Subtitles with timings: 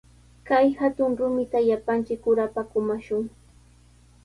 [0.47, 3.23] Kay hatun rumita llapanchik urapa kumashun.